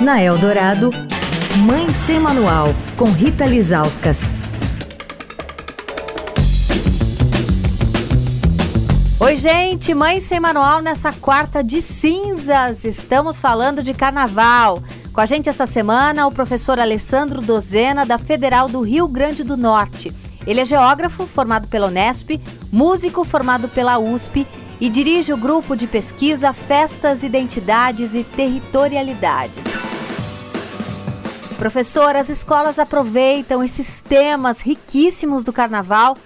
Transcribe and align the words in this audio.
Na 0.00 0.20
Eldorado, 0.20 0.90
Mãe 1.58 1.88
Sem 1.90 2.18
Manual, 2.18 2.66
com 2.96 3.04
Rita 3.04 3.44
Lizauskas. 3.44 4.32
Oi, 9.20 9.36
gente, 9.36 9.94
Mãe 9.94 10.20
Sem 10.20 10.40
Manual 10.40 10.82
nessa 10.82 11.12
quarta 11.12 11.62
de 11.62 11.80
cinzas. 11.80 12.84
Estamos 12.84 13.40
falando 13.40 13.84
de 13.84 13.94
carnaval. 13.94 14.82
Com 15.12 15.20
a 15.20 15.26
gente 15.26 15.48
essa 15.48 15.66
semana, 15.66 16.26
o 16.26 16.32
professor 16.32 16.80
Alessandro 16.80 17.40
Dozena, 17.40 18.04
da 18.04 18.18
Federal 18.18 18.68
do 18.68 18.80
Rio 18.80 19.06
Grande 19.06 19.44
do 19.44 19.56
Norte. 19.56 20.12
Ele 20.44 20.60
é 20.60 20.64
geógrafo 20.64 21.24
formado 21.24 21.68
pela 21.68 21.86
Unesp, 21.86 22.40
músico 22.70 23.24
formado 23.24 23.68
pela 23.68 23.98
USP 23.98 24.44
e 24.84 24.90
dirige 24.90 25.32
o 25.32 25.36
grupo 25.38 25.74
de 25.74 25.86
pesquisa 25.86 26.52
Festas, 26.52 27.22
Identidades 27.22 28.14
e 28.14 28.22
Territorialidades. 28.22 29.64
Professor, 31.56 32.14
as 32.14 32.28
escolas 32.28 32.78
aproveitam 32.78 33.64
esses 33.64 34.02
temas 34.02 34.60
riquíssimos 34.60 35.42
do 35.42 35.54
carnaval 35.54 36.18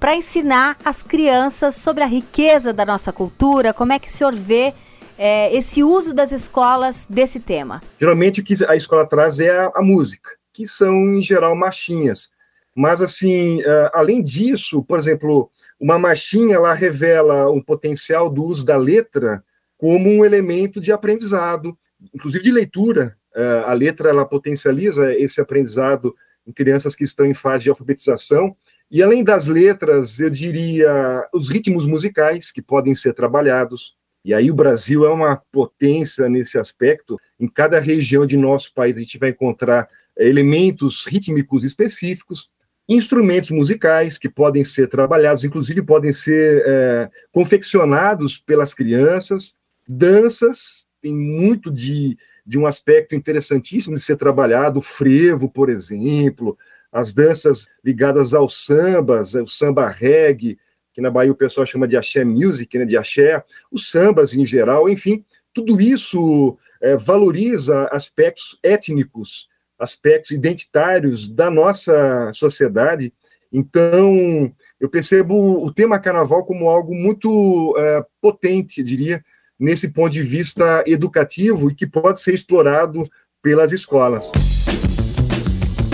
para 0.00 0.16
ensinar 0.16 0.78
as 0.82 1.02
crianças 1.02 1.74
sobre 1.74 2.02
a 2.02 2.06
riqueza 2.06 2.72
da 2.72 2.86
nossa 2.86 3.12
cultura, 3.12 3.74
como 3.74 3.92
é 3.92 3.98
que 3.98 4.08
o 4.08 4.10
senhor 4.10 4.34
vê 4.34 4.72
é, 5.18 5.54
esse 5.54 5.84
uso 5.84 6.14
das 6.14 6.32
escolas 6.32 7.06
desse 7.10 7.38
tema? 7.38 7.82
Geralmente 8.00 8.40
o 8.40 8.42
que 8.42 8.54
a 8.66 8.74
escola 8.74 9.06
traz 9.06 9.38
é 9.38 9.50
a, 9.50 9.70
a 9.74 9.82
música, 9.82 10.30
que 10.54 10.66
são 10.66 10.94
em 11.18 11.22
geral 11.22 11.54
marchinhas. 11.54 12.30
Mas 12.74 13.02
assim, 13.02 13.60
uh, 13.60 13.90
além 13.92 14.22
disso, 14.22 14.82
por 14.82 14.98
exemplo, 14.98 15.50
uma 15.80 15.98
marchinha 15.98 16.56
ela 16.56 16.74
revela 16.74 17.50
um 17.50 17.62
potencial 17.62 18.28
do 18.28 18.44
uso 18.44 18.64
da 18.64 18.76
letra 18.76 19.44
como 19.76 20.08
um 20.08 20.24
elemento 20.24 20.80
de 20.80 20.90
aprendizado, 20.90 21.78
inclusive 22.12 22.42
de 22.42 22.50
leitura. 22.50 23.16
Uh, 23.34 23.66
a 23.66 23.72
letra 23.72 24.08
ela 24.08 24.24
potencializa 24.24 25.14
esse 25.14 25.40
aprendizado 25.40 26.14
em 26.46 26.52
crianças 26.52 26.96
que 26.96 27.04
estão 27.04 27.26
em 27.26 27.34
fase 27.34 27.64
de 27.64 27.70
alfabetização. 27.70 28.56
E 28.90 29.02
além 29.02 29.22
das 29.22 29.46
letras, 29.46 30.18
eu 30.18 30.30
diria 30.30 31.28
os 31.32 31.48
ritmos 31.48 31.86
musicais 31.86 32.50
que 32.50 32.62
podem 32.62 32.94
ser 32.94 33.12
trabalhados, 33.12 33.96
e 34.24 34.34
aí 34.34 34.50
o 34.50 34.54
Brasil 34.54 35.04
é 35.06 35.10
uma 35.10 35.36
potência 35.52 36.28
nesse 36.28 36.58
aspecto. 36.58 37.18
Em 37.38 37.46
cada 37.46 37.78
região 37.78 38.26
de 38.26 38.36
nosso 38.36 38.74
país 38.74 38.96
a 38.96 39.00
gente 39.00 39.18
vai 39.18 39.30
encontrar 39.30 39.88
elementos 40.16 41.06
rítmicos 41.06 41.64
específicos, 41.64 42.50
instrumentos 42.88 43.50
musicais 43.50 44.16
que 44.16 44.28
podem 44.28 44.64
ser 44.64 44.88
trabalhados, 44.88 45.44
inclusive 45.44 45.82
podem 45.82 46.12
ser 46.12 46.64
é, 46.66 47.10
confeccionados 47.30 48.38
pelas 48.38 48.72
crianças, 48.72 49.54
danças, 49.86 50.88
tem 51.02 51.14
muito 51.14 51.70
de, 51.70 52.16
de 52.46 52.58
um 52.58 52.66
aspecto 52.66 53.14
interessantíssimo 53.14 53.96
de 53.96 54.02
ser 54.02 54.16
trabalhado, 54.16 54.78
o 54.78 54.82
frevo, 54.82 55.48
por 55.48 55.68
exemplo, 55.68 56.56
as 56.90 57.12
danças 57.12 57.68
ligadas 57.84 58.32
aos 58.32 58.64
sambas, 58.64 59.34
o 59.34 59.46
samba 59.46 59.88
reggae, 59.88 60.58
que 60.94 61.02
na 61.02 61.10
Bahia 61.10 61.30
o 61.30 61.36
pessoal 61.36 61.66
chama 61.66 61.86
de 61.86 61.96
axé 61.96 62.24
music, 62.24 62.76
né, 62.78 62.84
de 62.84 62.96
axé, 62.96 63.44
os 63.70 63.90
sambas 63.90 64.32
em 64.32 64.46
geral, 64.46 64.88
enfim, 64.88 65.24
tudo 65.52 65.80
isso 65.80 66.56
é, 66.80 66.96
valoriza 66.96 67.88
aspectos 67.92 68.58
étnicos, 68.62 69.48
aspectos 69.78 70.30
identitários 70.30 71.28
da 71.28 71.50
nossa 71.50 72.32
sociedade. 72.34 73.12
Então, 73.52 74.52
eu 74.80 74.88
percebo 74.88 75.64
o 75.64 75.72
tema 75.72 75.98
carnaval 75.98 76.44
como 76.44 76.68
algo 76.68 76.94
muito 76.94 77.74
é, 77.78 78.04
potente, 78.20 78.82
diria, 78.82 79.24
nesse 79.58 79.88
ponto 79.88 80.12
de 80.12 80.22
vista 80.22 80.84
educativo 80.86 81.70
e 81.70 81.74
que 81.74 81.86
pode 81.86 82.20
ser 82.20 82.34
explorado 82.34 83.02
pelas 83.42 83.72
escolas. 83.72 84.30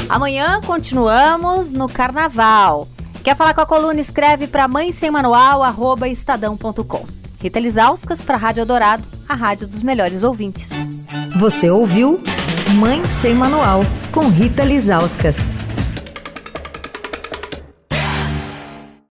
Amanhã 0.09 0.61
continuamos 0.61 1.73
no 1.73 1.89
carnaval. 1.89 2.87
Quer 3.23 3.37
falar 3.37 3.55
com 3.55 3.63
a 3.63 3.67
coluna? 3.67 4.01
Escreve 4.01 4.47
para 4.47 4.69
mãe 4.69 4.93
sem 4.93 5.11
manual, 5.11 5.63
arroba 5.63 6.07
estadão.com. 6.09 7.07
Rita 7.41 7.59
Lisauskas 7.59 8.21
para 8.21 8.37
Rádio 8.37 8.67
Dourado, 8.67 9.03
a 9.29 9.35
rádio 9.35 9.67
dos 9.67 9.83
melhores 9.83 10.23
ouvintes. 10.23 10.71
Você 11.39 11.71
ouviu 11.71 12.23
Mãe 12.77 13.05
Sem 13.05 13.35
Manual, 13.35 13.83
com 14.13 14.29
Rita 14.29 14.65
Lisauskas. 14.65 15.64